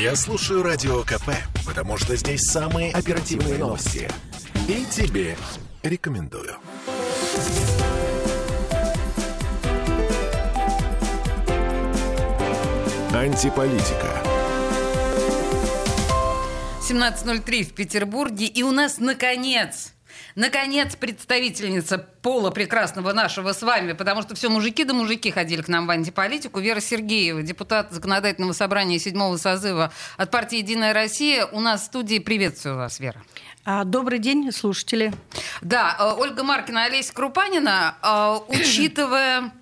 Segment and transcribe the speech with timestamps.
[0.00, 1.28] Я слушаю Радио КП,
[1.66, 4.08] потому что здесь самые оперативные новости.
[4.66, 5.36] И тебе
[5.82, 6.56] рекомендую.
[13.12, 14.22] Антиполитика.
[16.80, 18.46] 17.03 в Петербурге.
[18.46, 19.92] И у нас, наконец,
[20.34, 25.68] Наконец, представительница пола прекрасного нашего с вами, потому что все мужики да мужики ходили к
[25.68, 26.60] нам в антиполитику.
[26.60, 31.46] Вера Сергеева, депутат законодательного собрания седьмого созыва от партии «Единая Россия».
[31.46, 32.18] У нас в студии.
[32.18, 33.22] Приветствую вас, Вера.
[33.64, 35.12] А, добрый день, слушатели.
[35.60, 39.52] Да, э, Ольга Маркина, Олеся Крупанина, э, учитывая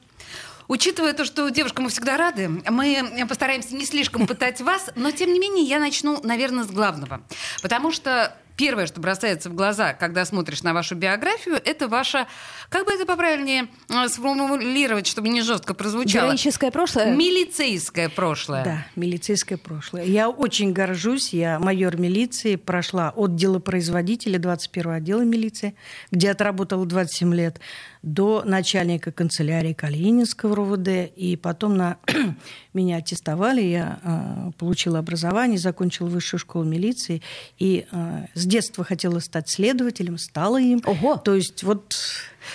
[0.68, 5.32] Учитывая то, что девушка мы всегда рады, мы постараемся не слишком пытать вас, но тем
[5.32, 7.22] не менее я начну, наверное, с главного.
[7.62, 12.26] Потому что первое, что бросается в глаза, когда смотришь на вашу биографию, это ваша,
[12.68, 16.26] как бы это поправильнее э, сформулировать, чтобы не жестко прозвучало?
[16.26, 17.14] Героическое прошлое?
[17.14, 18.64] Милицейское прошлое.
[18.64, 20.04] Да, милицейское прошлое.
[20.04, 25.74] Я очень горжусь, я майор милиции, прошла от делопроизводителя 21 отдела милиции,
[26.10, 27.60] где отработала 27 лет,
[28.02, 31.98] до начальника канцелярии Калининского РОВД, и потом на
[32.72, 37.22] меня аттестовали, я э, получила образование, закончила высшую школу милиции,
[37.58, 40.82] и э, детства хотела стать следователем, стала им.
[40.84, 41.16] Ого!
[41.16, 41.96] То есть вот...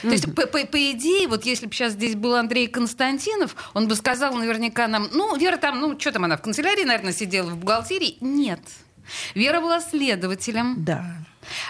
[0.02, 3.88] То есть, по, по, по идее, вот если бы сейчас здесь был Андрей Константинов, он
[3.88, 7.52] бы сказал наверняка нам, ну, Вера там, ну, что там она в канцелярии, наверное, сидела
[7.52, 8.18] в бухгалтерии.
[8.20, 8.60] Нет.
[9.36, 10.84] Вера была следователем.
[10.84, 11.06] Да.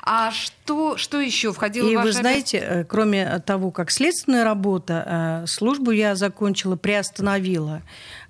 [0.03, 4.43] А что, что еще входило И в вы ваш знаете, э, кроме того, как следственная
[4.43, 7.81] работа, э, службу я закончила, приостановила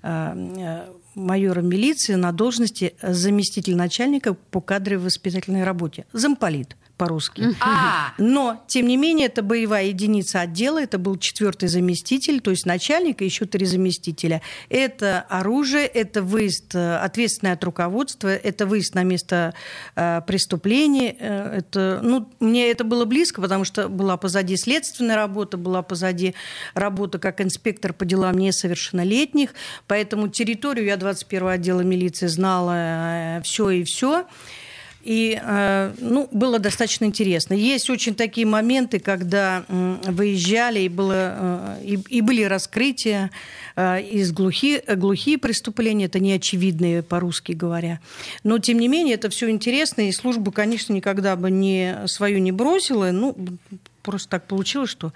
[0.02, 6.06] э, майора милиции на должности заместитель начальника по кадровой воспитательной работе.
[6.12, 7.48] Замполит по-русски.
[7.60, 8.12] А.
[8.18, 13.22] Но, тем не менее, это боевая единица отдела, это был четвертый заместитель, то есть начальник
[13.22, 14.42] и еще три заместителя.
[14.68, 19.54] Это оружие, это выезд э, ответственное от руководства, это выезд на место
[19.96, 21.16] э, преступления.
[21.18, 26.34] Э, это, ну, мне это было близко, потому что была позади следственная работа, была позади
[26.74, 29.50] работа как инспектор по делам несовершеннолетних,
[29.88, 34.26] поэтому территорию я 21 отдела милиции знала все и все.
[35.04, 37.52] И э, ну, было достаточно интересно.
[37.52, 43.30] Есть очень такие моменты, когда выезжали, и, было, э, и, и были раскрытия
[43.76, 48.00] э, из глухи, глухие преступления, это не очевидные, по-русски говоря.
[48.44, 52.52] Но, тем не менее, это все интересно, и службу, конечно, никогда бы не, свою не
[52.52, 53.10] бросила.
[53.10, 53.36] Ну,
[54.02, 55.12] просто так получилось, что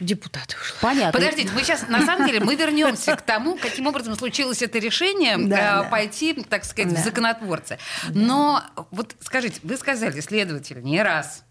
[0.00, 0.76] в депутаты ушла.
[0.90, 1.12] Понятно.
[1.12, 5.36] Подождите, мы сейчас, на самом деле, мы вернемся к тому, каким образом случилось это решение
[5.38, 5.82] да, э, да.
[5.84, 7.00] пойти, так сказать, Да.
[7.00, 7.78] в законотворцы.
[8.10, 11.44] Но вот скажите, вы сказали, следователь, не раз.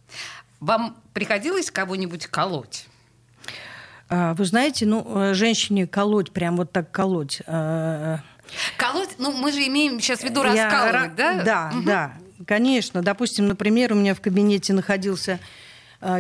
[0.60, 2.86] Вам приходилось кого-нибудь колоть?
[4.10, 7.42] А, Вы знаете, ну, э, женщине колоть, прям вот так колоть.
[7.46, 8.18] э,
[8.78, 11.44] Колоть, ну мы же имеем сейчас в виду Я раскалывать, ра- да?
[11.44, 11.86] Да, Мгм.
[11.86, 12.14] да,
[12.48, 13.02] конечно.
[13.02, 15.40] Допустим, например, у меня в кабинете находился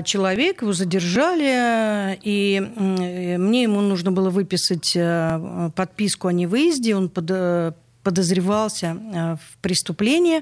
[0.04, 7.12] человек, его задержали, и э, мне ему нужно было выписать э, подписку о невыезде, он
[7.16, 7.72] э,
[8.04, 10.42] подозревался э, в преступлении,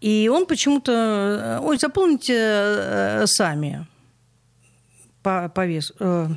[0.00, 3.86] и он почему-то, э, ой, заполните э, сами
[5.22, 5.94] по, по весу.
[6.00, 6.28] э,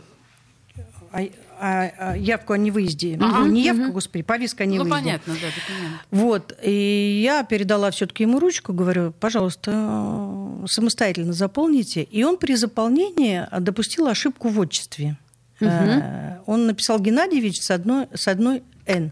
[1.11, 1.21] а-
[1.61, 3.17] а- а явку о невыезде.
[3.19, 3.91] Ага, Ну, не явку, мгм.
[3.93, 4.91] господи, повестка о Ну, невыезде.
[4.91, 6.01] понятно, да, документ.
[6.11, 12.03] Вот, и я передала все-таки ему ручку, говорю, пожалуйста, э, самостоятельно заполните.
[12.03, 15.17] И он при заполнении допустил ошибку в отчестве.
[15.59, 19.11] Э, Он написал Геннадьевич с одной, с одной Н.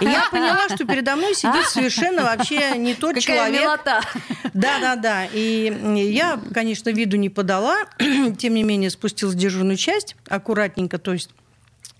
[0.00, 3.60] И я поняла, что передо мной сидит совершенно вообще не тот Какая человек.
[3.62, 4.00] милота.
[4.54, 5.24] Да, да, да.
[5.32, 5.72] И
[6.10, 7.76] я, конечно, виду не подала.
[8.38, 11.30] Тем не менее, спустилась в дежурную часть аккуратненько, то есть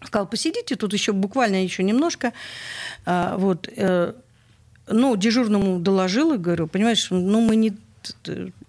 [0.05, 2.33] сказал, посидите, тут еще буквально еще немножко.
[3.05, 3.69] А, Вот.
[3.77, 4.13] э,
[4.89, 7.73] Ну, дежурному доложила, говорю, понимаешь, ну, мы не,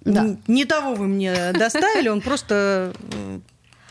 [0.02, 0.36] Да.
[0.48, 2.92] не, того вы мне доставили, он просто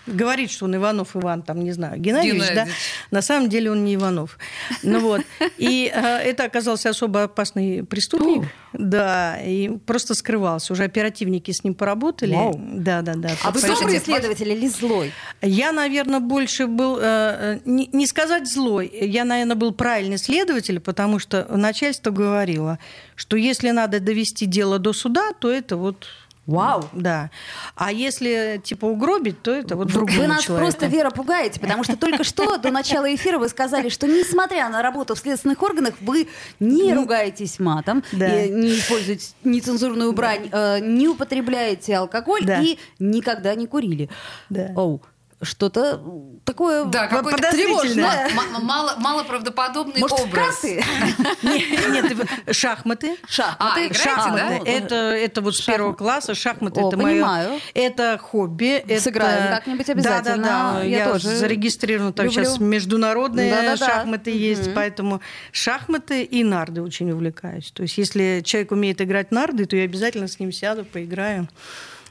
[0.06, 2.76] говорит, что он Иванов Иван, там, не знаю, Геннадьевич, да, Геннадьевич.
[3.10, 4.38] на самом деле он не Иванов.
[4.82, 5.22] Ну вот.
[5.58, 8.48] И э, это оказался особо опасный преступник.
[8.72, 10.72] Да, и просто скрывался.
[10.72, 12.36] Уже оперативники с ним поработали.
[12.56, 13.30] Да, да, да.
[13.42, 15.12] А вы добрый следователь или злой?
[15.42, 21.18] Я, наверное, больше был, э, э, не сказать злой, я, наверное, был правильный следователь, потому
[21.18, 22.78] что начальство говорило,
[23.14, 26.06] что если надо довести дело до суда, то это вот...
[26.46, 26.84] Вау.
[26.92, 27.30] Да.
[27.74, 30.64] А если, типа, угробить, то это вот другому Вы нас человеку.
[30.64, 34.80] просто, Вера, пугаете, потому что только что до начала эфира вы сказали, что несмотря на
[34.82, 36.28] работу в следственных органах, вы
[36.60, 38.44] не ругаетесь матом, Да.
[38.44, 42.60] и не используете нецензурную брань, э, не употребляете алкоголь Да.
[42.62, 44.08] и никогда не курили.
[44.48, 44.70] Да.
[44.76, 45.02] Оу.
[45.42, 46.00] Что-то
[46.44, 48.28] такое Да, По- какой-то подозрительное.
[48.30, 50.62] м- м- мало, малоправдоподобный Может, образ.
[51.42, 52.16] Нет,
[52.52, 53.16] шахматы.
[53.24, 53.94] А, Шахматы.
[53.94, 54.70] Шахматы.
[54.70, 56.34] Это, это вот с первого класса.
[56.34, 57.50] Шахматы это понимаю.
[57.50, 57.60] мое.
[57.74, 58.76] Это хобби.
[58.86, 60.36] это- Сыграем как-нибудь обязательно.
[60.42, 60.82] Да, да, да.
[60.84, 65.20] Я тоже зарегистрирована там сейчас международные шахматы есть, поэтому
[65.52, 67.70] шахматы и нарды очень увлекаюсь.
[67.72, 71.48] То есть если человек умеет играть нарды, то я обязательно с ним сяду, поиграю.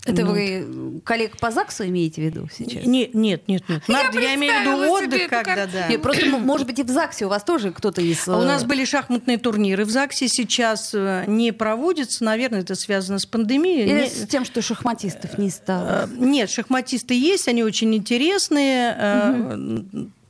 [0.05, 2.85] Это Ну, вы коллег по ЗАГСу имеете в виду сейчас?
[2.85, 3.81] Нет, нет, нет, нет.
[3.87, 5.87] Я Нарды, я, имею в виду отдых, когда, да.
[5.87, 8.27] Нет, просто, может быть, и в ЗАГСе у вас тоже кто-то из...
[8.27, 12.75] А У э, нас были шахматные турниры в ЗАГСе, сейчас э, не проводятся, наверное, это
[12.75, 13.85] связано с пандемией.
[13.85, 16.03] Или Не- с тем, что шахматистов не стало?
[16.03, 18.95] Э, Нет, шахматисты есть, они очень интересные.
[18.97, 19.57] Э,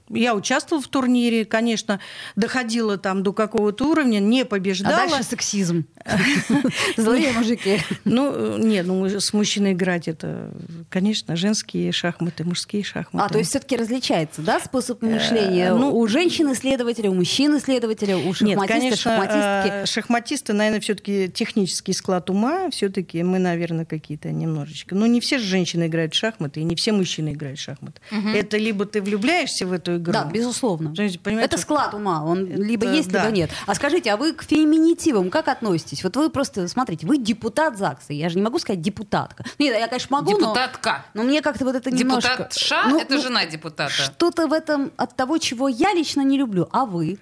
[0.09, 1.99] Я участвовала в турнире, конечно,
[2.35, 4.95] доходила там до какого-то уровня, не А побеждала.
[4.95, 5.85] дальше сексизм.
[6.97, 7.79] Злые мужики.
[8.03, 10.51] Ну, э, нет, ну с мужчиной играть это,
[10.89, 13.25] конечно, женские шахматы, мужские шахматы.
[13.25, 15.73] А, то есть все-таки различается, да, способ мышления?
[15.73, 19.71] ну, у женщин-исследователя, у мужчин-исследователя, у Нет, шахматиста, конечно, шахматистки.
[19.71, 24.93] э, шахматисты, наверное, все-таки технический склад ума, все-таки мы, наверное, какие-то немножечко.
[24.95, 28.01] Но не все же женщины играют в шахматы, и не все мужчины играют в шахматы.
[28.11, 30.13] Это либо ты влюбляешься в эту игру.
[30.13, 30.93] Да, безусловно.
[30.97, 33.51] Это склад ума, он либо Это есть, либо нет.
[33.65, 36.03] А скажите, а вы к феминитивам как относитесь?
[36.03, 39.43] Вот вы просто, смотрите, вы депутат ЗАГСа, я же не могу сказать депутатка.
[39.59, 41.05] Нет, я, конечно, могу, Депутатка.
[41.13, 42.29] но, мне как-то вот это немножко...
[42.29, 43.91] Депутат Ша Ну, это ну, жена депутата.
[43.91, 47.17] Что-то в этом от того, чего я лично не люблю, а вы?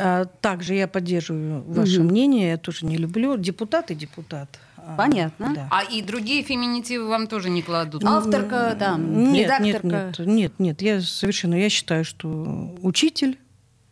[0.00, 3.36] А, Также я поддерживаю ваше мнение, я тоже не люблю.
[3.36, 4.48] Депутат и депутат.
[4.76, 5.52] А, Понятно.
[5.54, 5.68] да.
[5.70, 8.04] А и другие феминитивы вам тоже не кладут.
[8.04, 10.22] Авторка, там, Нет, нет, редакторка.
[10.22, 13.38] нет, нет, нет, я совершенно, я считаю, что учитель,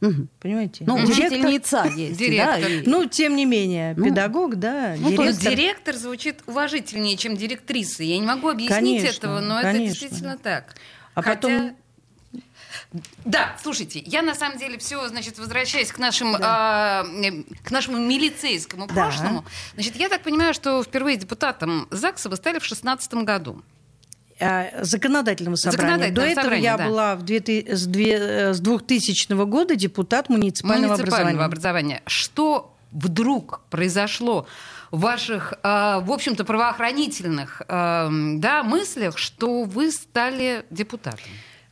[0.00, 0.29] Мгм.
[0.41, 2.61] понимаете, Ну, директор- учительница есть, Директор.
[2.61, 5.56] да, и- ну, тем не менее, педагог, да, ну, то Но есть директор.
[5.64, 8.02] директор звучит уважительнее, чем директриса.
[8.05, 9.87] Я не могу объяснить Конечно, этого, но это конечно.
[9.99, 10.75] действительно так.
[11.14, 11.76] А Хотя- потом-
[13.25, 17.99] Да, слушайте, я на самом деле все, значит, возвращаясь к нашим, а, э, к нашему
[17.99, 18.94] милицейскому Да.
[18.94, 19.44] прошлому.
[19.75, 23.62] Значит, я так понимаю, что впервые депутатом ЗАГСа вы стали в шестнадцатом году.
[24.38, 25.82] А, законодательного собрания.
[25.88, 26.87] Законодательного До этого собрания, я да.
[26.87, 31.96] была в 2000 с две- э, с 2000 года депутат муниципального, муниципального образования.
[31.96, 32.02] образования.
[32.06, 34.46] Что вдруг произошло
[34.90, 41.20] в ваших, а, в общем-то, правоохранительных да, мыслях, что вы стали депутатом?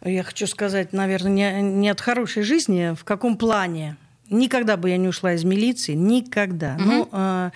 [0.04, 2.94] Я хочу сказать, наверное, не, не от хорошей жизни.
[2.94, 3.96] В каком плане?
[4.30, 6.76] Никогда бы я не ушла из милиции, никогда.
[6.78, 7.52] Ну, а,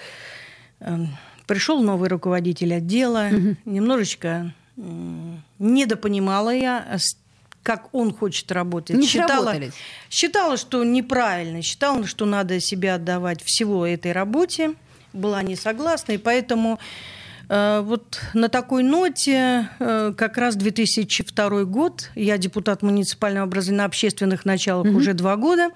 [0.80, 1.00] а,
[1.46, 3.30] пришел новый руководитель отдела,
[3.64, 6.96] немножечко м, недопонимала я, а,
[7.62, 8.96] как он хочет работать.
[8.96, 9.74] Не считала, сработались.
[10.08, 14.74] считала, что неправильно, считала, что надо себя отдавать всего этой работе,
[15.12, 17.17] была не согласна, и поэтому э,
[17.48, 24.44] вот на такой ноте э, как раз 2002 год, я депутат муниципального образования на общественных
[24.44, 25.70] началах уже два года,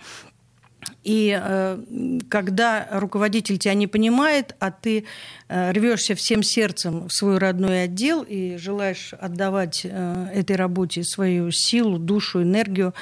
[1.05, 5.05] и э, когда руководитель тебя не понимает, а ты
[5.49, 11.51] э, рвешься всем сердцем в свой родной отдел и желаешь отдавать э, этой работе свою
[11.51, 12.95] силу, душу, энергию,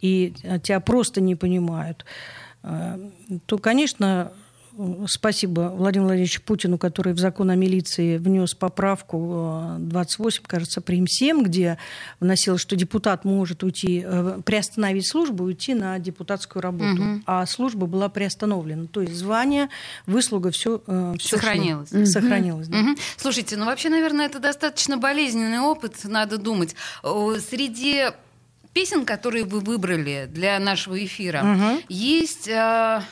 [0.00, 2.04] и э, тебя просто не понимают,
[2.62, 2.98] э,
[3.46, 4.41] то, конечно, э,
[5.06, 11.06] спасибо Владимиру Владимировичу Путину, который в закон о милиции внес поправку э, 28, кажется, прим.
[11.06, 11.78] 7, где
[12.20, 17.22] вносилось, что депутат может уйти, э, приостановить службу и уйти на депутатскую работу.
[17.26, 18.86] А служба была приостановлена.
[18.86, 19.68] То есть звание,
[20.06, 20.80] выслуга, все,
[21.20, 21.90] Сохранилось.
[22.10, 22.78] Сохранилось, да.
[22.78, 22.96] Мгм.
[23.16, 26.74] Слушайте, ну вообще, наверное, это достаточно болезненный опыт, надо думать.
[27.02, 28.10] Среди
[28.72, 31.80] песен, которые вы выбрали для нашего эфира, Мгм.
[31.88, 33.04] есть а,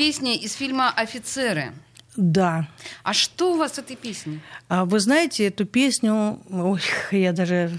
[0.00, 1.74] песня из фильма «Офицеры».
[2.16, 2.66] Да.
[3.02, 4.40] А что у вас с этой песней?
[4.66, 6.40] А вы знаете эту песню?
[6.48, 6.80] Ой,
[7.10, 7.78] я даже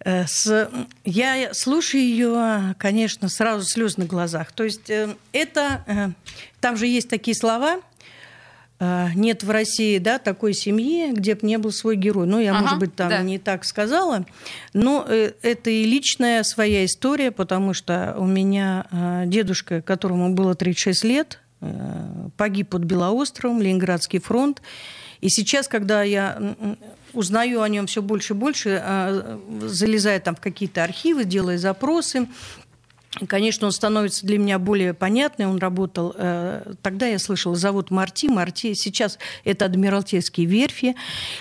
[0.00, 0.68] э, с,
[1.04, 4.50] я слушаю ее, конечно, сразу слез на глазах.
[4.50, 6.08] То есть э, это э,
[6.60, 7.80] там же есть такие слова.
[8.78, 12.26] Э, Нет в России да, такой семьи, где бы не был свой герой.
[12.26, 13.22] Ну, я, Ага, может быть, там да.
[13.22, 14.24] не так сказала.
[14.72, 20.54] Но э, это и личная своя история, потому что у меня э, дедушка, которому было
[20.54, 21.40] 36 лет,
[22.36, 24.60] погиб под Белоостровом, Ленинградский фронт.
[25.22, 26.54] И сейчас, когда я
[27.14, 28.84] узнаю о нем все больше и больше,
[29.62, 32.28] залезая там в какие-то архивы, делая запросы,
[33.28, 35.46] Конечно, он становится для меня более понятный.
[35.46, 36.14] Он работал...
[36.16, 38.28] э, тогда я слышала, зовут Марти.
[38.28, 40.94] Марти сейчас это Адмиралтейские верфи.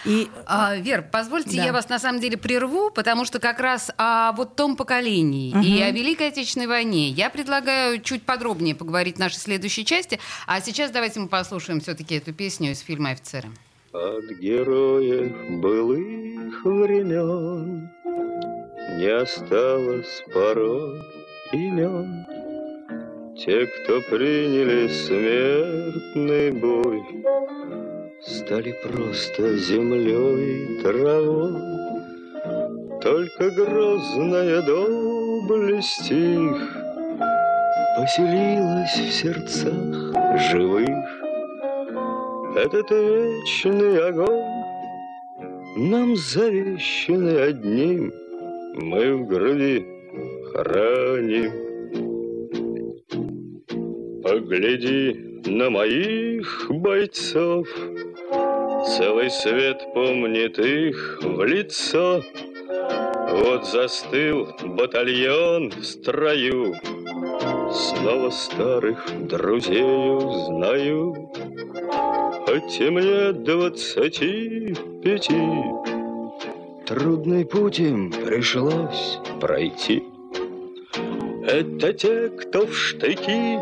[0.05, 1.65] И А, Вер, позвольте, Да.
[1.65, 5.81] я вас на самом деле прерву, потому что как раз о вот том поколении и
[5.81, 10.19] о Великой Отечественной войне я предлагаю чуть подробнее поговорить в нашей следующей части.
[10.47, 13.49] А сейчас давайте мы послушаем все-таки эту песню из фильма «Офицеры».
[13.91, 17.89] От героев былых времен
[18.97, 21.01] Не осталось порой
[21.53, 22.25] имен.
[23.37, 27.03] Те, кто приняли смертный бой,
[28.21, 31.53] Стали просто землей и травой.
[33.01, 36.77] Только грозная доблесть их
[37.97, 41.05] Поселилась в сердцах живых.
[42.55, 44.43] Этот вечный огонь
[45.75, 48.11] Нам завещанный одним
[48.75, 49.94] Мы в груди
[50.55, 51.51] храним.
[54.23, 57.67] Погляди на моих бойцов,
[58.97, 62.21] Целый свет помнит их в лицо.
[63.31, 66.75] Вот застыл батальон в строю,
[67.71, 71.31] Снова старых друзей узнаю.
[72.45, 75.35] Хоть и мне двадцати пяти,
[76.85, 80.03] Трудный путь им пришлось пройти.
[81.47, 83.59] Это те, кто в штыки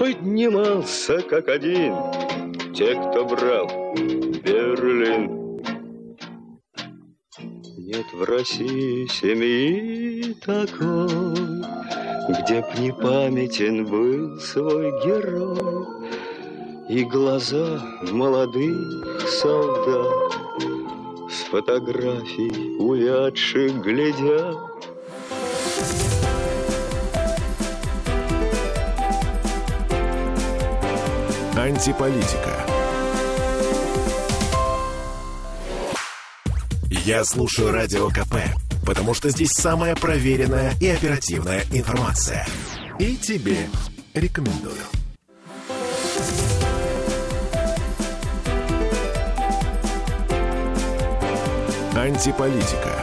[0.00, 1.94] поднимался как один,
[2.74, 3.68] Те, кто брал
[4.42, 5.60] Берлин.
[7.78, 11.06] Нет в России семьи такой,
[12.42, 15.86] Где б не памятен был свой герой,
[16.88, 17.80] И глаза
[18.10, 20.32] молодых солдат
[21.30, 24.56] С фотографий увядших глядят.
[31.66, 32.64] Антиполитика.
[36.88, 38.36] Я слушаю Радио КП,
[38.86, 42.46] потому что здесь самая проверенная и оперативная информация.
[43.00, 43.68] И тебе
[44.14, 44.76] рекомендую.
[51.96, 52.95] Антиполитика.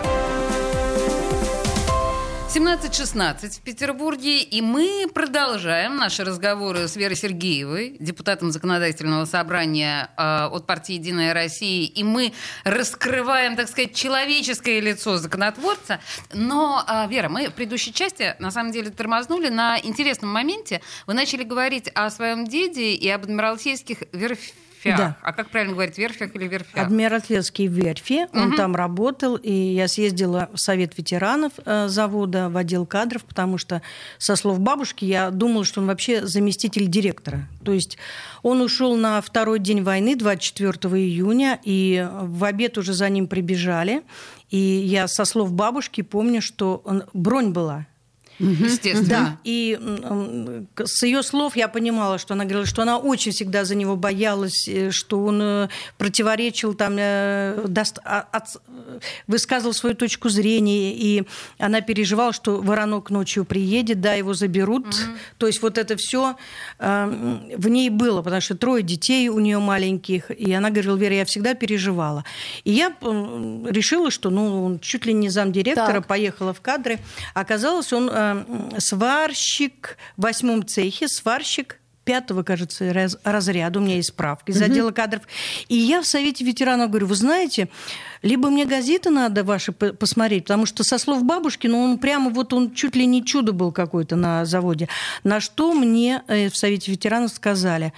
[2.54, 10.46] 17.16 в Петербурге, и мы продолжаем наши разговоры с Верой Сергеевой, депутатом законодательного собрания э,
[10.52, 12.32] от партии «Единая Россия», и мы
[12.64, 16.00] раскрываем, так сказать, человеческое лицо законотворца.
[16.32, 20.82] Но, э, Вера, мы в предыдущей части, на самом деле, тормознули на интересном моменте.
[21.08, 24.54] Вы начали говорить о своем деде и об адмиралтейских верфях.
[24.84, 25.18] Да.
[25.22, 26.86] А как правильно говорить, верфях или верфях?
[26.86, 28.28] Адмиралтейские верфи.
[28.34, 33.58] Он там работал, и я съездила в Совет ветеранов э, завода, в отдел кадров, потому
[33.58, 33.82] что,
[34.18, 37.48] со слов бабушки, я думала, что он вообще заместитель директора.
[37.64, 37.98] То есть
[38.42, 44.04] он ушел на второй день войны, 24 июня, и в обед уже за ним прибежали.
[44.50, 47.88] И я со слов бабушки помню, что он, бронь была.
[48.40, 49.08] Естественно.
[49.10, 49.80] Да, и
[50.84, 54.68] с ее слов я понимала, что она говорила, что она очень всегда за него боялась,
[54.68, 58.62] э, что он э, противоречил, там, э, даст- а- от-
[59.28, 61.24] высказывал свою точку зрения, и
[61.58, 64.86] она переживала, что Воронок ночью приедет, да, его заберут.
[65.38, 66.36] То есть вот это все
[66.80, 71.26] в ней было, потому что трое детей у нее маленьких, и она говорила, Вера, я
[71.26, 72.24] всегда переживала.
[72.64, 76.08] И я решила, что ну, он чуть ли не замдиректора, Так.
[76.08, 77.00] поехала в кадры.
[77.34, 78.10] Оказалось, он
[78.78, 84.92] сварщик в восьмом цехе, сварщик пятого, кажется, раз- разряда, у меня есть справка из отдела
[84.92, 85.24] кадров.
[85.70, 87.70] И я в Совете ветеранов говорю, вы знаете,
[88.22, 92.30] либо мне газеты надо ваши по- посмотреть, потому что со слов бабушки, ну он прямо
[92.30, 94.90] вот он чуть ли не чудо был какой-то на заводе.
[95.24, 97.94] На что мне э, в Совете ветеранов сказали,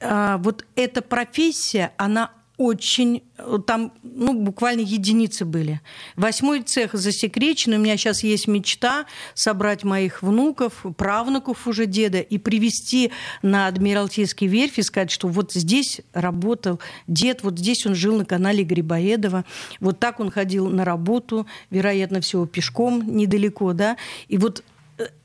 [0.00, 5.80] а, вот эта профессия, она очень, э, там, ну, буквально единицы были.
[6.16, 12.38] Восьмой цех засекречен, у меня сейчас есть мечта собрать моих внуков, правнуков уже деда и
[12.38, 13.10] привести
[13.42, 18.24] на Адмиралтейский верфь и сказать, что вот здесь работал дед, вот здесь он жил на
[18.24, 19.44] канале Грибоедова,
[19.80, 23.96] вот так он ходил на работу, вероятно, всего пешком недалеко, да,
[24.28, 24.62] и вот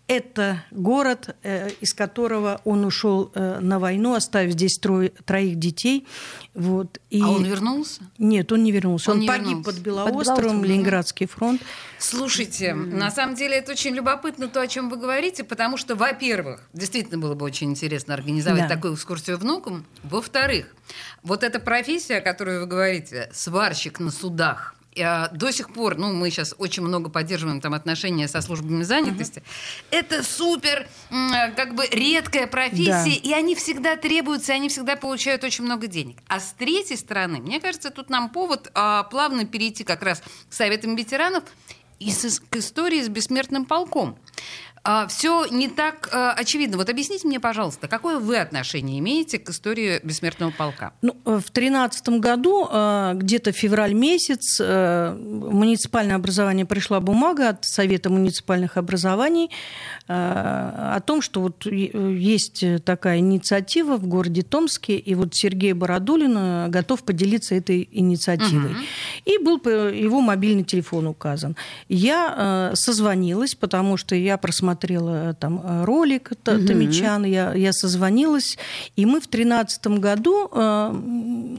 [0.07, 6.07] это город, э, из которого он ушел э, на войну, оставив здесь трое, троих детей.
[6.53, 6.99] Вот.
[7.09, 7.21] И...
[7.21, 8.01] А он вернулся?
[8.17, 9.11] Нет, он не вернулся.
[9.11, 9.71] Он Он, не погиб вернулся.
[9.71, 10.63] под Белоостровом.
[10.63, 11.61] Ленинградский фронт.
[11.99, 16.61] Слушайте, на самом деле это очень любопытно то, о чем вы говорите, потому что, во-первых,
[16.71, 18.75] действительно было бы очень интересно организовать Да.
[18.75, 19.85] такую экскурсию внукам.
[20.03, 20.73] Во-вторых,
[21.21, 24.73] вот эта профессия, о которой вы говорите, сварщик на судах,
[25.33, 29.43] до сих пор, ну, мы сейчас очень много поддерживаем там отношения со службами занятости,
[29.91, 30.87] это супер,
[31.55, 33.29] как бы редкая профессия, Да.
[33.29, 36.17] и они всегда требуются, и они всегда получают очень много денег.
[36.27, 40.53] А с третьей стороны, мне кажется, тут нам повод а, плавно перейти как раз к
[40.53, 41.43] советам ветеранов
[41.99, 44.17] и с- к истории с бессмертным полком.
[45.09, 46.77] Все не так э, очевидно.
[46.77, 50.93] Вот объясните мне, пожалуйста, какое вы отношение имеете к истории бессмертного полка?
[51.01, 57.65] Ну, э, в тринадцатом году, э, где-то февраль месяц, в муниципальное образование пришла бумага от
[57.65, 59.51] Совета муниципальных образований
[60.07, 67.03] о том, что вот есть такая инициатива в городе Томске, и вот Сергей Бородулин готов
[67.03, 68.69] поделиться этой инициативой.
[68.69, 68.85] Мгм.
[69.25, 69.57] И был
[69.91, 71.57] его мобильный телефон указан.
[71.89, 78.57] Я созвонилась, потому что я просмотрела э, там э, ролик Т- Томичан, я, я созвонилась,
[78.95, 80.91] и мы в тринадцатом году э,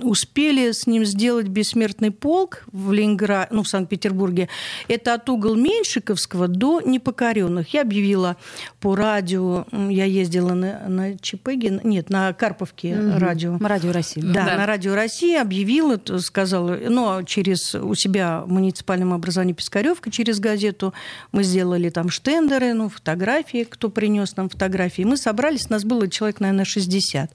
[0.09, 4.49] успели с ним сделать бессмертный полк в Ленинграде, ну, в Санкт-Петербурге.
[4.89, 7.75] Это от угол Меньшиковского до Непокоренных.
[7.75, 8.37] Я объявила
[8.81, 13.59] по радио, я ездила на, на Чепыге, нет, на Карповке радио.
[13.59, 14.21] Радио России.
[14.21, 14.57] Да, Да.
[14.57, 20.95] на радио России объявила, сказала, но через у себя в муниципальном образовании Пискаревка через газету
[21.33, 25.03] мы сделали там штендеры, ну, фотографии, кто принес нам фотографии.
[25.03, 27.31] Мы собрались, нас было человек, наверное, 60.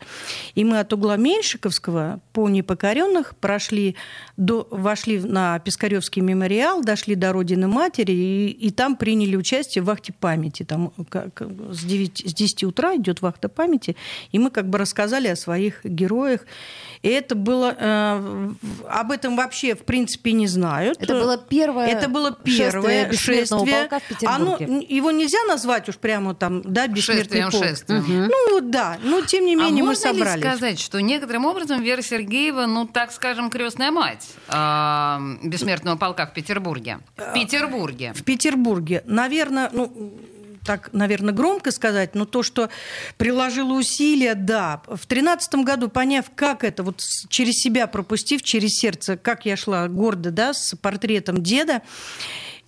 [0.56, 3.96] И мы от угла Меньшиковского по непокоренных прошли,
[4.38, 9.86] до, вошли на Пискаревский мемориал, дошли до Родины Матери, и, и там приняли участие в
[9.86, 10.64] вахте памяти.
[10.64, 13.96] Там как, с, 9, с 10 утра идет вахта памяти,
[14.32, 16.42] и мы как бы рассказали о своих героях.
[17.02, 17.76] И это было...
[17.78, 18.50] э,
[18.88, 21.02] об этом вообще, в принципе, не знают.
[21.02, 23.46] Это было первое Это было шествие первое шествие.
[23.50, 24.66] полка в Петербурге.
[24.66, 27.64] Оно, его нельзя назвать уж прямо там, да, бессмертный Шествием, полк.
[27.66, 28.30] шествием.
[28.30, 30.36] Ну вот да, но тем не менее а мы можно собрались.
[30.36, 32.02] ли сказать, что некоторым образом Вера
[32.44, 37.00] Сергеева, ну, так скажем, крестная мать а, бессмертного полка в Петербурге?
[37.16, 38.14] В Петербурге.
[38.14, 40.14] В Петербурге, наверное, ну,
[40.66, 42.70] так, наверное, громко сказать, но то, что
[43.18, 44.82] приложила усилия, да.
[44.88, 49.88] В тринадцатом году, поняв, как это, вот через себя пропустив, через сердце, как я шла
[49.88, 51.82] гордо, да, с портретом деда, э,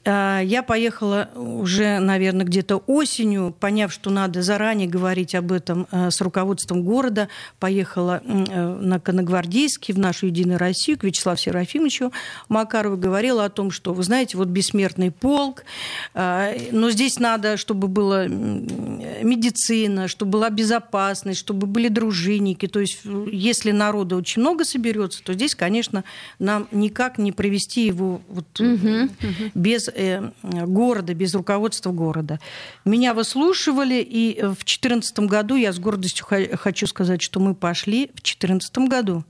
[0.05, 6.21] я поехала уже, наверное, где-то осенью, поняв, что надо заранее говорить об этом э, с
[6.21, 7.27] руководством города,
[7.59, 12.11] поехала э, на Коногвардейский, в нашу «Единую Россию», к Вячеславу Серафимовичу
[12.49, 15.63] Макарову, говорила о том, что, вы знаете, вот бессмертный полк,
[16.13, 22.67] э, но здесь надо, чтобы была медицина, чтобы была безопасность, чтобы были дружинники.
[22.67, 22.99] То есть,
[23.31, 26.03] если народа очень много соберется, то здесь, конечно,
[26.37, 29.07] нам никак не провести его вот, э,
[29.55, 29.89] без
[30.43, 32.39] города, без руководства города.
[32.83, 36.25] Меня выслушивали, и э, в 2014 году, я с гордостью
[36.57, 39.23] хочу сказать, что мы пошли в 2014 году,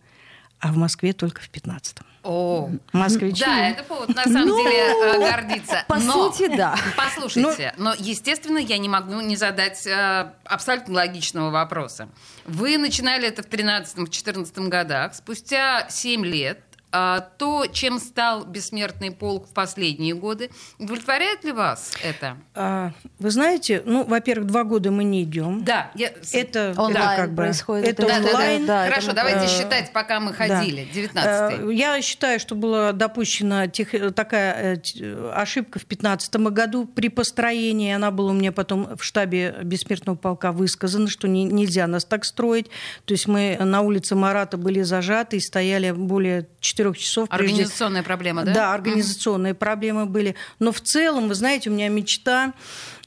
[0.59, 1.97] а в Москве только в 2015.
[2.27, 3.43] О, Москвичи.
[3.45, 5.83] да, это повод на самом Ну, деле э, гордиться.
[5.87, 6.75] по Но, сути, да.
[6.97, 12.09] Послушайте, но, естественно, я не могу не задать э, абсолютно логичного вопроса.
[12.45, 16.61] Вы начинали это в 13-14 годах, спустя 7 лет.
[16.97, 22.37] А, то, чем стал бессмертный полк в последние годы, удовлетворяет ли вас это?
[22.53, 25.65] А, Вы знаете, ну, во-первых, два года мы не идем.
[25.65, 26.11] Да, я...
[26.31, 28.29] Это, Онлайн это как бы происходит, Это Да, да, да.
[28.29, 28.65] онлайн.
[28.65, 30.87] да, Хорошо, это- давайте э, считать, пока мы ходили.
[30.93, 30.99] Да.
[31.21, 31.69] 19-й.
[31.69, 37.93] Э, Я считаю, что была допущена тех- такая э, ошибка в 2015 году при построении.
[37.93, 42.23] Она была у меня потом в штабе бессмертного полка высказана, что не- нельзя нас так
[42.23, 42.67] строить.
[43.03, 46.47] То есть мы на улице Марата были зажаты и стояли более
[46.93, 47.27] четырех часов.
[47.31, 48.53] Организационная проблема, да?
[48.53, 50.35] Да, организационные проблемы были.
[50.59, 52.53] Но в целом, вы знаете, у меня мечта,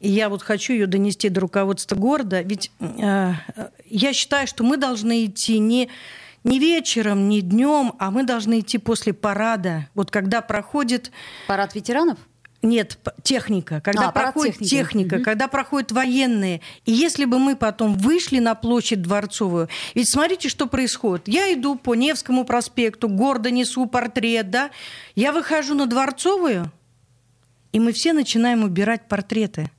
[0.00, 2.40] и я вот хочу ее донести до руководства города.
[2.42, 3.32] Ведь э,
[3.86, 5.88] я считаю, что мы должны идти не
[6.44, 9.88] не вечером, не днем, а мы должны идти после парада.
[9.94, 11.10] Вот когда проходит
[11.46, 12.18] Парад ветеранов?
[12.62, 13.80] Нет, техника.
[13.80, 15.24] Когда А, проходит техника, Мгм.
[15.24, 16.60] когда проходят военные.
[16.86, 21.28] И если бы мы потом вышли на площадь Дворцовую, ведь смотрите, что происходит.
[21.28, 24.70] Я иду по Невскому проспекту, гордо несу портрет, да.
[25.14, 26.72] Я выхожу на Дворцовую,
[27.72, 29.70] и мы все начинаем убирать портреты.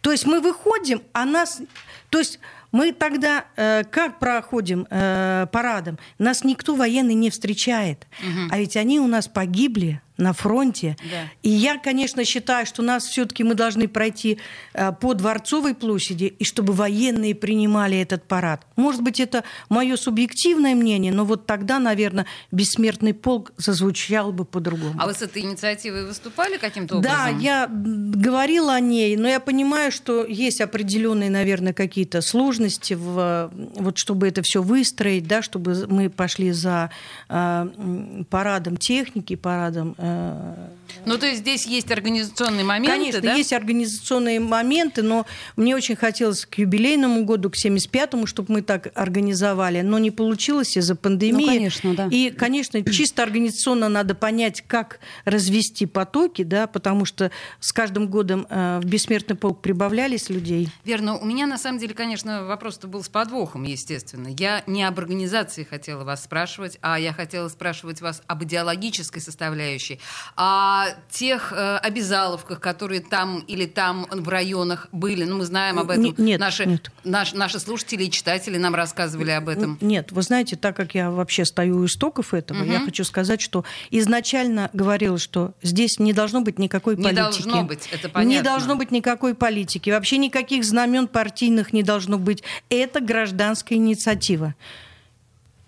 [0.00, 1.60] То есть мы выходим, а нас...
[2.08, 2.40] То есть
[2.72, 5.98] мы тогда э, как проходим э, парадом?
[6.18, 8.06] Нас никто военный не встречает.
[8.50, 10.96] А ведь они у нас погибли на фронте.
[11.10, 11.28] Да.
[11.42, 14.38] И я, конечно, считаю, что нас все-таки мы должны пройти
[14.74, 18.66] э, по Дворцовой площади, и чтобы военные принимали этот парад.
[18.76, 24.94] Может быть, это мое субъективное мнение, но вот тогда, наверное, бессмертный полк зазвучал бы по-другому.
[24.98, 27.38] А вы с этой инициативой выступали каким-то Да, образом?
[27.40, 33.50] я м, говорила о ней, но я понимаю, что есть определенные, наверное, какие-то сложности, в,
[33.76, 36.90] вот чтобы это все выстроить, да, чтобы мы пошли за
[37.28, 40.09] э, парадом техники, парадом э,
[41.06, 43.34] Ну, то есть здесь есть организационные моменты, Конечно, да?
[43.34, 48.88] есть организационные моменты, но мне очень хотелось к юбилейному году, к 75-му, чтобы мы так
[48.94, 51.44] организовали, но не получилось из-за пандемии.
[51.44, 52.08] Ну, конечно, да.
[52.10, 58.46] И, конечно, чисто организационно надо понять, как развести потоки, да, потому что с каждым годом
[58.48, 60.68] э, в бессмертный полк прибавлялись людей.
[60.84, 61.18] Верно.
[61.18, 64.28] У меня, на самом деле, конечно, вопрос-то был с подвохом, естественно.
[64.28, 69.89] Я не об организации хотела вас спрашивать, а я хотела спрашивать вас об идеологической составляющей,
[70.36, 75.24] о тех э, обязаловках, которые там или там в районах были.
[75.24, 76.14] Ну, мы знаем об этом.
[76.18, 76.90] Нет, наши, нет.
[77.04, 79.78] наш- наши слушатели и читатели нам рассказывали об этом.
[79.80, 83.64] Нет, вы знаете, так как я вообще стою у истоков этого, я хочу сказать, что
[83.90, 87.20] изначально говорилось, что здесь не должно быть никакой Не политики.
[87.22, 88.50] должно быть, это Не понятно.
[88.50, 89.90] должно быть никакой политики.
[89.90, 92.42] Вообще никаких знамен партийных не должно быть.
[92.68, 94.54] Это гражданская инициатива.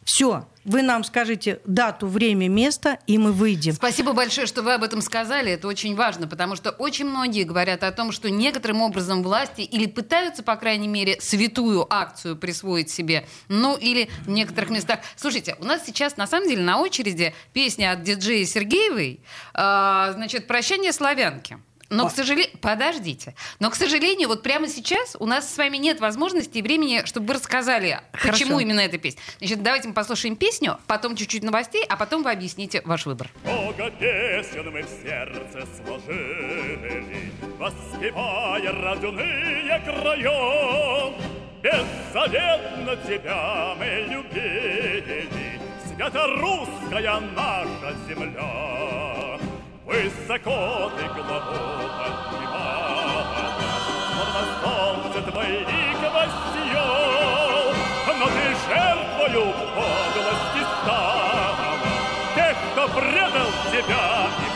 [0.05, 0.47] Все.
[0.64, 3.72] Вы нам скажите дату, время, место, и мы выйдем.
[3.72, 5.51] Спасибо большое, что вы об этом сказали.
[5.53, 9.87] Это очень важно, потому что очень многие говорят о том, что некоторым образом власти или
[9.87, 15.01] пытаются, по крайней мере, святую акцию присвоить себе, ну или в некоторых местах.
[15.16, 19.20] Слушайте, у нас сейчас на самом деле на очереди песня от диджея Сергеевой,
[19.55, 21.59] а, значит, «Прощание славянки».
[21.93, 23.35] Но, к сожалению, подождите.
[23.61, 27.27] Но, к сожалению, вот прямо сейчас у нас с вами нет возможности и времени, чтобы
[27.27, 28.33] вы рассказали, Хорошо.
[28.33, 29.21] почему именно эта песня.
[29.39, 33.31] Значит, давайте мы послушаем песню, потом чуть-чуть новостей, а потом вы объясните ваш выбор.
[33.45, 41.13] Много песен мы в сердце сложили, Воспевая родные края.
[41.63, 45.29] Беззаветно тебя мы любили,
[45.87, 49.32] Свято русская наша земля.
[49.85, 51.59] Высоко ты главу
[51.99, 53.27] поднимала,
[54.14, 57.75] Словно солнце твой лик воссиял,
[58.07, 61.73] Но ты жертвою подлости стала.
[62.37, 64.07] Тех, кто предал тебя
[64.38, 64.52] и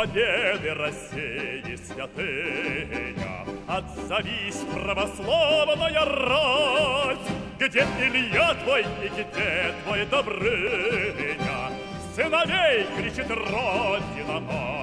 [0.00, 7.18] победы России святыня, Отзовись, православная рать,
[7.58, 11.70] Где Илья твой и где твой Добрыня?
[12.16, 14.79] Сыновей кричит Родина мать.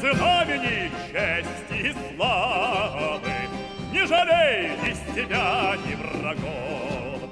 [0.00, 3.32] Знамени, чести и славы
[3.92, 7.30] Не жалей из тебя ни врагов.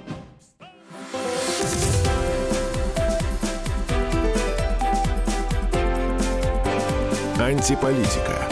[7.38, 8.48] Антиполитика.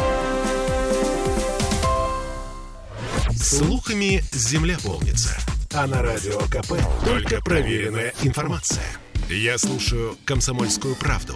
[3.35, 5.37] Слухами земля полнится.
[5.73, 8.85] А на радио КП только проверенная информация.
[9.29, 11.35] Я слушаю «Комсомольскую правду»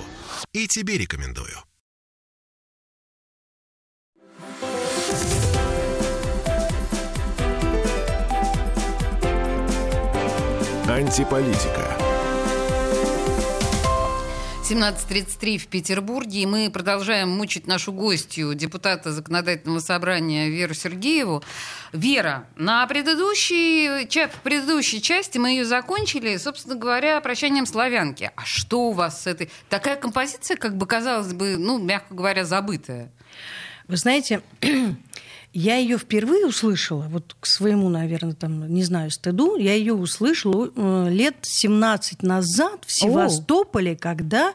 [0.52, 1.56] и тебе рекомендую.
[10.96, 11.94] Антиполитика.
[14.62, 21.42] 17.33 в Петербурге, и мы продолжаем мучить нашу гостью, депутата Законодательного собрания Веру Сергееву.
[21.92, 28.30] Вера, на предыдущей, в предыдущей части мы ее закончили, собственно говоря, прощанием славянки.
[28.34, 29.50] А что у вас с этой...
[29.68, 33.10] Такая композиция, как бы, казалось бы, ну, мягко говоря, забытая.
[33.86, 34.40] Вы знаете,
[35.58, 40.70] я ее впервые услышала, вот к своему, наверное, там, не знаю, стыду, я ее услышала
[40.76, 44.52] э, лет 17 назад в Севастополе, когда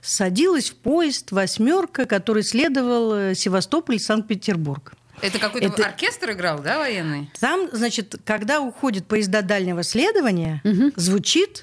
[0.00, 4.94] садилась в поезд восьмерка, который следовал э, Севастополь Санкт-Петербург.
[5.22, 7.30] Это какой-то Это- оркестр играл, да, военный?
[7.40, 10.62] Там, значит, когда уходит поезда дальнего следования,
[10.96, 11.62] звучит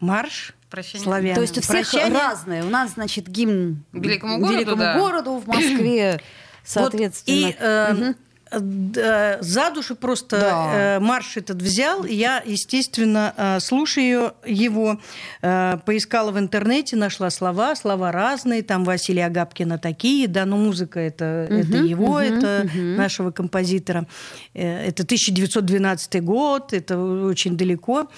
[0.00, 1.04] марш Прощание.
[1.04, 1.34] славян.
[1.36, 2.18] То есть у всех Прощание.
[2.18, 2.64] разные.
[2.64, 4.98] У нас, значит, гимн Великому городу, Великому да.
[4.98, 6.20] городу в Москве,
[6.66, 7.46] соответственно.
[7.46, 8.14] Вот, и э,
[8.60, 10.70] д- за душу просто Да.
[10.96, 12.04] э, марш этот взял.
[12.04, 15.00] Я, естественно, э, слушаю его,
[15.42, 18.62] э, поискала в интернете, нашла слова, слова разные.
[18.62, 24.06] Там Василия Агапкина такие, да, но музыка это, это его, это нашего композитора.
[24.54, 28.08] Э, Это 1912 год, это очень далеко.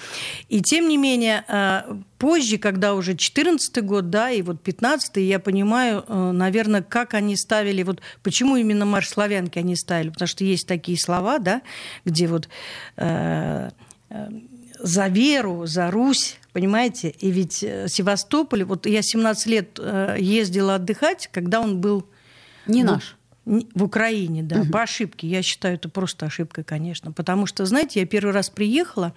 [0.47, 1.81] И тем не менее, э,
[2.19, 7.35] позже, когда уже 14 год, да, и вот 15 я понимаю, э, наверное, как они
[7.35, 11.61] ставили, вот почему именно марш славянки они ставили, потому что есть такие слова, да,
[12.05, 12.49] где вот
[12.97, 13.69] э,
[14.09, 14.29] э,
[14.77, 20.75] за веру, за Русь, понимаете, и ведь э, Севастополь, вот я 17 лет э, ездила
[20.75, 22.05] отдыхать, когда он был
[22.67, 23.15] Не наш.
[23.73, 25.27] В Украине, да, по ошибке.
[25.27, 27.11] Я считаю, это просто ошибка, конечно.
[27.11, 29.13] Потому что, знаете, я первый раз приехала,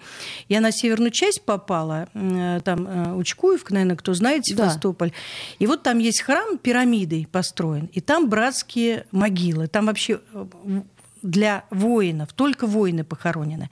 [0.49, 4.55] я на северную часть попала, э, там э, Учкуевка, наверное, кто знает, Да.
[4.55, 5.11] Севастополь.
[5.59, 9.67] И вот там есть храм пирамидой построен, и там братские могилы.
[9.67, 10.45] Там вообще э,
[11.23, 13.69] для воинов, только воины похоронены.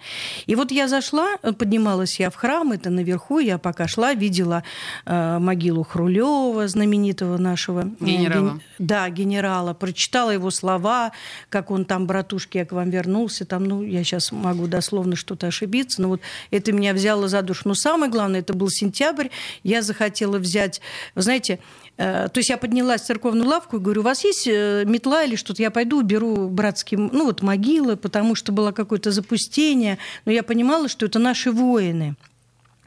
[0.47, 4.63] И вот я зашла, поднималась я в храм, это наверху, я пока шла, видела
[5.05, 8.49] э, могилу Хрулева, знаменитого нашего э, Генерала.
[8.49, 11.11] ген- да, генерала, прочитала его слова,
[11.49, 15.47] как он там, братушки, я к вам вернулся, там, ну, я сейчас могу дословно что-то
[15.47, 17.63] ошибиться, но вот это меня взяло за душу.
[17.65, 19.27] Но самое главное, это был сентябрь,
[19.63, 20.81] я захотела взять,
[21.15, 21.59] вы знаете,
[22.01, 25.35] то есть я поднялась в церковную лавку и говорю, у вас есть э, метла или
[25.35, 25.61] что-то?
[25.61, 30.87] Я пойду уберу братские, ну вот могилы, потому что было какое-то запустение, но я понимала,
[30.87, 32.15] что это наши воины.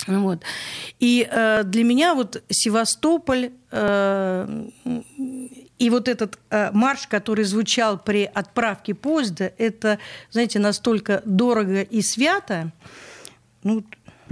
[0.07, 0.43] Вот.
[0.99, 4.65] И э, для меня вот Севастополь э,
[5.79, 9.99] и вот этот э, марш, который звучал при отправке поезда, это,
[10.31, 12.73] знаете, настолько дорого и свято.
[13.63, 13.85] Ну,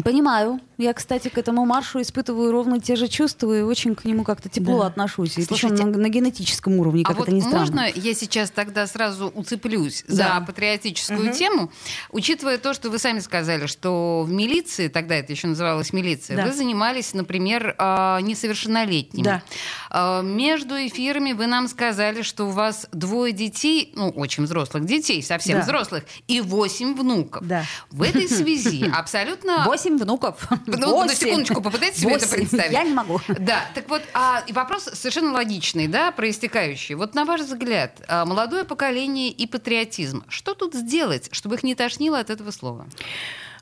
[0.02, 0.60] Понимаю.
[0.78, 4.48] Я, кстати, к этому маршу испытываю ровно те же чувства и очень к нему как-то
[4.48, 4.86] тепло Да.
[4.86, 5.36] отношусь.
[5.38, 7.58] И Слушайте, на, на генетическом уровне, как а вот это ни странно.
[7.60, 10.38] можно я сейчас тогда сразу уцеплюсь Да.
[10.40, 11.70] за патриотическую тему,
[12.10, 16.46] учитывая то, что вы сами сказали, что в милиции, тогда это еще называлось милиция, Да.
[16.46, 19.24] вы занимались, например, а, несовершеннолетними.
[19.24, 19.42] Да.
[19.90, 25.22] А, Между эфирами вы нам сказали, что у вас двое детей, ну, очень взрослых детей,
[25.22, 25.64] совсем Да.
[25.64, 27.46] взрослых, и восемь внуков.
[27.46, 27.64] Да.
[27.90, 29.64] В этой связи абсолютно...
[29.82, 30.48] Восемь внуков.
[30.66, 31.16] Ну, на Восемь.
[31.16, 32.72] секундочку, попытайтесь себе это представить.
[32.72, 33.20] Я не могу.
[33.28, 36.94] Да, так вот, а, и вопрос совершенно логичный, да, проистекающий.
[36.94, 41.74] Вот на ваш взгляд, а, молодое поколение и патриотизм, что тут сделать, чтобы их не
[41.74, 42.86] тошнило от этого слова?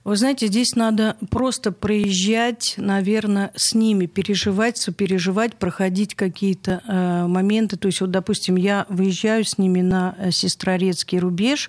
[0.03, 7.77] Вы знаете, здесь надо просто проезжать, наверное, с ними, переживать, сопереживать, проходить какие-то э, моменты.
[7.77, 11.69] То есть, вот, допустим, я выезжаю с ними на э, Сестрорецкий рубеж,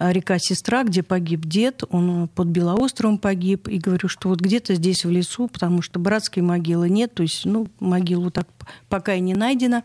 [0.00, 4.74] э, река Сестра, где погиб дед, он под Белоостровом погиб, и говорю, что вот где-то
[4.74, 8.48] здесь в лесу, потому что братской могилы нет, то есть, ну, могилу так
[8.88, 9.82] пока и не найдено.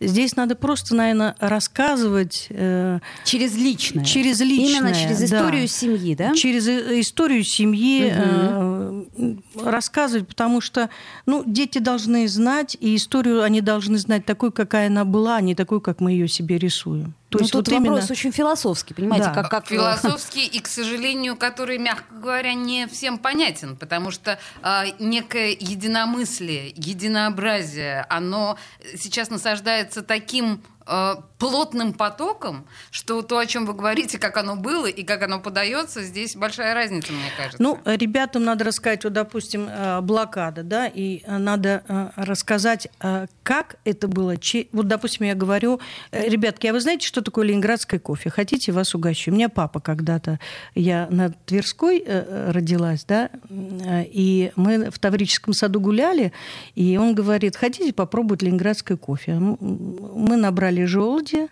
[0.00, 4.04] Здесь надо просто, наверное, рассказывать э, Через личное.
[4.04, 5.24] Через личное, Именно через да.
[5.24, 6.34] историю семьи, да?
[6.34, 9.04] Через и- историю семьи э,
[9.62, 10.90] рассказывать, потому что
[11.26, 15.54] ну, дети должны знать, и историю они должны знать такой, какая она была, а не
[15.54, 17.14] такой, как мы ее себе рисуем.
[17.36, 17.92] То Ну, есть тут вот именно...
[17.92, 19.34] вопрос очень философский, понимаете, Да.
[19.34, 24.38] как, как э, Философский и, к сожалению, который, мягко говоря, не всем понятен, потому что
[24.62, 28.56] а, некое единомыслие, единообразие, оно
[28.96, 34.86] сейчас насаждается таким а, плотным потоком, что то, о чем вы говорите, как оно было
[34.86, 37.62] и как оно подается, здесь большая разница, мне кажется.
[37.62, 43.26] Ну, ребятам надо рассказать, вот, допустим, э, блокада, да, и э, надо э, рассказать, э,
[43.42, 44.34] как это было.
[44.72, 48.30] Вот, допустим, я говорю, э, ребятки, а вы знаете, что такое ленинградское кофе?
[48.30, 49.30] Хотите, вас угощу?
[49.30, 50.38] У меня папа когда-то,
[50.74, 56.32] я на Тверской э, э, родилась, да, э, и мы в Таврическом саду гуляли,
[56.74, 59.34] и он говорит, хотите попробовать ленинградское кофе?
[59.34, 61.48] Мы набрали желуди,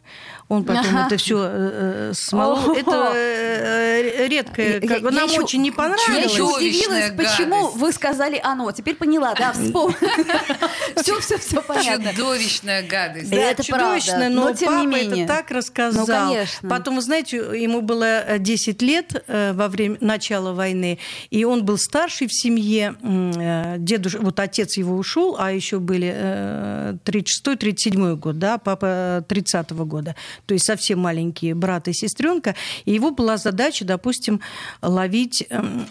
[0.49, 2.73] он потом это все смолол.
[2.73, 2.77] О.
[2.77, 6.25] Это э, редкое, как бы, Я нам еще- очень не Я понравилось.
[6.25, 8.71] еще Чудовищная удивилась, почему вы сказали оно.
[8.73, 9.95] Теперь поняла, да, вспомнила.
[11.03, 12.13] Все, все, все понятно.
[12.13, 13.31] Чудовищная гадость.
[13.31, 15.25] Да, это чудовищно, правда, но, папа не менее.
[15.25, 16.07] это так рассказал.
[16.07, 16.69] Ну, конечно.
[16.69, 20.99] Потом, вы знаете, ему было э, 10 лет э, во время начала войны,
[21.31, 22.95] и он был старший в семье.
[23.03, 24.15] Э, Дедуш...
[24.15, 30.15] Вот отец его ушел, а еще были э, 36-37 год, да, папа 30-го года.
[30.47, 32.55] То есть совсем маленькие брат и сестренка.
[32.85, 34.41] И его была задача, допустим,
[34.83, 35.87] ловить эм,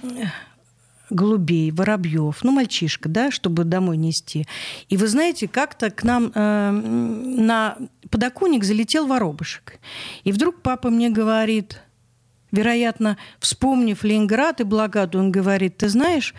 [1.09, 4.45] голубей, воробьев, ну, мальчишка, да, чтобы домой нести.
[4.89, 7.77] И вы знаете, как-то к нам э, на
[8.09, 9.79] подоконник залетел воробушек.
[10.23, 11.81] И вдруг папа мне говорит,
[12.51, 16.33] вероятно, вспомнив Ленинград и блокаду, он говорит, ты знаешь,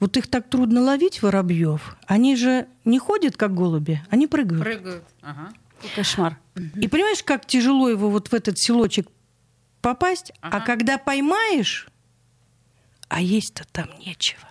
[0.00, 1.96] вот их так трудно ловить, воробьев.
[2.06, 4.62] Они же не ходят, как голуби, они прыгают.
[4.62, 5.04] Прыгают.
[5.22, 5.52] Ага.
[5.94, 6.38] Кошмар.
[6.56, 9.08] И понимаешь, как тяжело его вот в этот селочек
[9.80, 11.88] попасть, а когда поймаешь,
[13.08, 14.48] а есть-то там нечего.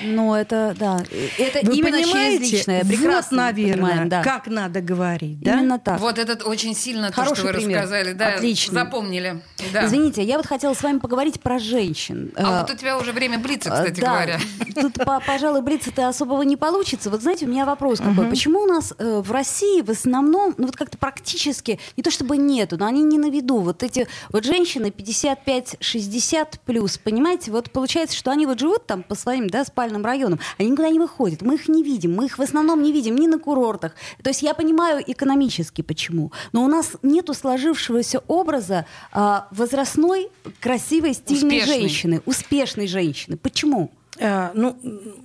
[0.00, 1.00] Ну, это, да.
[1.38, 2.38] Это Вы именно понимаете?
[2.38, 2.84] через личное.
[2.84, 4.22] Прекрасно вот, наверное, понимаем, да.
[4.22, 5.54] как надо говорить, да?
[5.54, 6.00] Именно так.
[6.00, 7.78] Вот этот очень сильно то, Хороший что вы пример.
[7.78, 8.12] рассказали.
[8.12, 8.74] Да, Отлично.
[8.74, 9.42] запомнили.
[9.72, 9.86] Да.
[9.86, 12.32] Извините, я вот хотела с вами поговорить про женщин.
[12.36, 14.38] А Э, вот у тебя уже время блица, э, кстати да, говоря.
[14.74, 17.10] Тут, по- пожалуй, бриться-то особого не получится.
[17.10, 18.26] Вот знаете, у меня вопрос какой.
[18.28, 22.36] Почему у нас э, в России в основном, ну вот как-то практически, не то чтобы
[22.36, 23.58] нету, но они не на виду.
[23.58, 29.14] Вот эти вот женщины 55-60 плюс, понимаете, вот получается, что они вот живут там по
[29.14, 32.42] своим, да, спальным районам, они никуда не выходят, мы их не видим, мы их в
[32.42, 33.94] основном не видим ни на курортах.
[34.22, 40.28] То есть я понимаю экономически почему, но у нас нету сложившегося образа а, возрастной,
[40.60, 41.80] красивой, стильной Успешной.
[41.80, 43.36] женщины, успешной женщины.
[43.36, 43.92] Почему?
[44.18, 44.76] Э, Ну,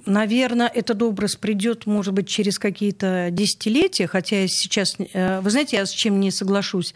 [0.05, 5.77] наверное, этот образ придет, может быть, через какие-то десятилетия, хотя я сейчас, э, вы знаете,
[5.77, 6.93] я с чем не соглашусь.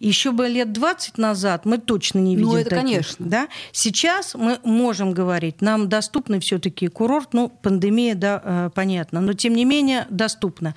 [0.00, 3.26] Еще бы лет 20 назад мы точно не видим Ну, это таких, конечно.
[3.26, 3.48] Да?
[3.72, 9.54] Сейчас мы можем говорить, нам доступны все-таки курорт, ну, пандемия, да, э, понятно, но тем
[9.54, 10.74] не менее доступно.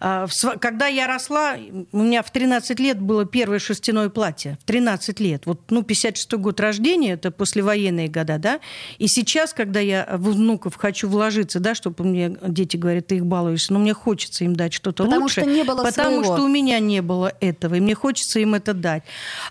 [0.00, 0.26] А,
[0.60, 1.56] Когда я росла,
[1.92, 4.58] у меня в 13 лет было первое шерстяное платье.
[4.62, 5.44] В 13 лет.
[5.44, 8.60] Вот, ну, 56 год рождения, это послевоенные года, да.
[8.98, 13.26] И сейчас, когда я в внуков хочу вложиться, да, чтобы мне дети говорят, ты их
[13.26, 15.42] балуешься, но мне хочется им дать что-то Потому лучше.
[15.42, 16.36] что не было Потому своего.
[16.36, 19.02] что у меня не было этого, и мне хочется им это дать.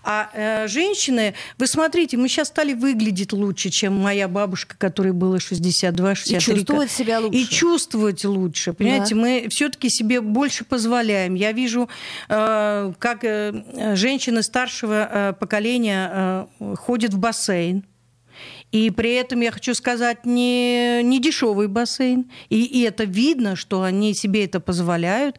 [0.03, 5.35] А э, женщины, вы смотрите, мы сейчас стали выглядеть лучше, чем моя бабушка, которой было
[5.35, 6.38] 62-63.
[6.38, 7.38] И чувствовать себя лучше.
[7.38, 8.73] И чувствовать лучше.
[8.73, 11.36] Понимаете, мы все-таки себе больше позволяем.
[11.36, 11.89] Я вижу,
[12.30, 16.47] э, как э, женщины старшего э, поколения
[16.78, 17.84] ходят в бассейн.
[18.71, 22.29] И при этом я хочу сказать, не, не дешевый бассейн.
[22.49, 25.38] И, и это видно, что они себе это позволяют.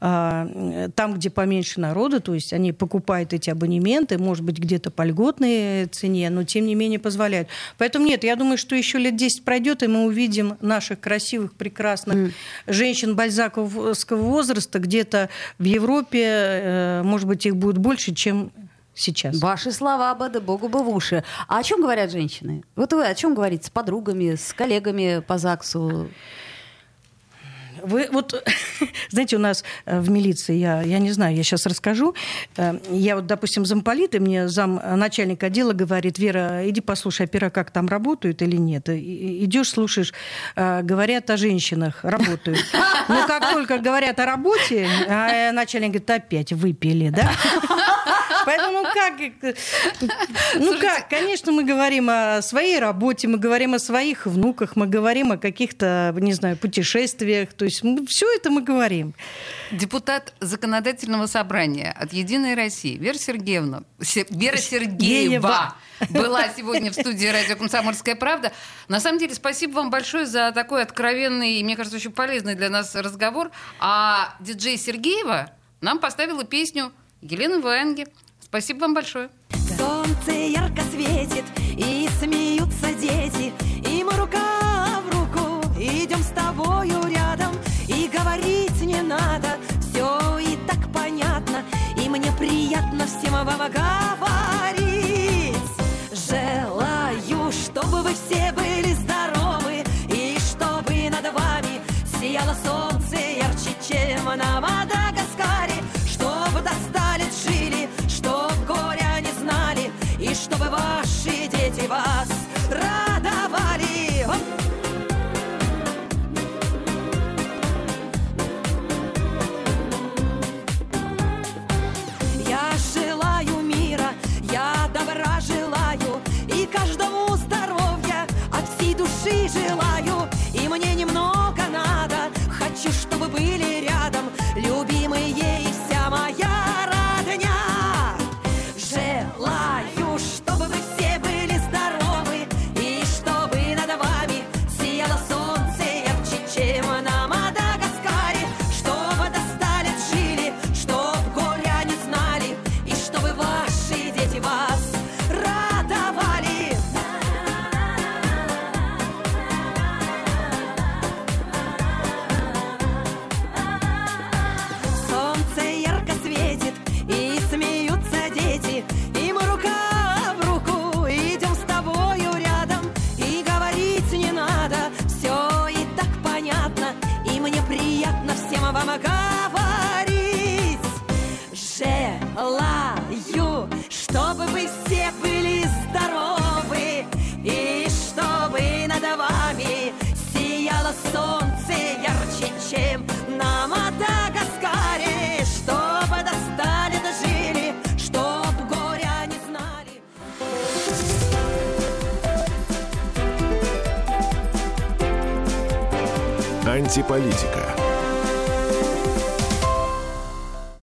[0.00, 5.02] А, там, где поменьше народа, то есть они покупают эти абонементы, может быть, где-то по
[5.02, 7.48] льготной цене, но тем не менее позволяют.
[7.78, 12.32] Поэтому нет, я думаю, что еще лет 10 пройдет, и мы увидим наших красивых, прекрасных
[12.66, 16.22] женщин бальзаковского возраста где-то в Европе.
[16.24, 18.52] э, Может быть, их будет больше, чем
[18.98, 19.40] сейчас.
[19.40, 21.24] Ваши слова, бада богу бы в уши.
[21.46, 22.62] А о чем говорят женщины?
[22.76, 26.08] Вот вы о чем говорите с подругами, с коллегами по ЗАГСу?
[27.80, 28.34] Вы вот,
[29.10, 32.12] знаете, у нас э, в милиции, я, я не знаю, я сейчас расскажу.
[32.56, 37.26] Э, Я вот, допустим, замполит, и мне зам э, начальник отдела говорит, Вера, иди послушай,
[37.26, 38.88] опера как там работают или нет.
[38.88, 40.12] И- Идешь, слушаешь,
[40.56, 42.58] говорят о женщинах, работают.
[43.08, 47.30] Но как только говорят о работе, а начальник говорит, опять выпили, да?
[48.44, 49.54] Поэтому ну как, э,
[50.54, 55.32] ну как, конечно, мы говорим о своей работе, мы говорим о своих внуках, мы говорим
[55.32, 59.14] о каких-то, не знаю, путешествиях, то есть все это мы говорим.
[59.72, 65.74] Депутат законодательного собрания от «Единой России» Вера Сергеевна, Се- Вера Сергеева
[66.10, 68.52] была сегодня в студии радио «Комсомольская правда».
[68.88, 72.70] На самом деле, спасибо вам большое за такой откровенный и, мне кажется, очень полезный для
[72.70, 73.50] нас разговор.
[73.80, 78.06] А диджей Сергеева нам поставила песню Елены Ваенги.
[78.40, 79.30] Спасибо вам большое.
[79.76, 81.44] Солнце ярко светит,
[81.76, 83.52] и смеются дети,
[83.86, 87.54] и мы рука в руку идем с тобою рядом,
[87.88, 91.64] и говорить не надо, все и так понятно,
[91.96, 93.60] и мне приятно всем вам